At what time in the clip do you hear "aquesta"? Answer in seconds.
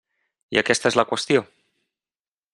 0.61-0.91